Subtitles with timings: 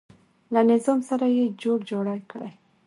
[0.53, 2.51] له نظام سره یې جوړ جاړی کړی.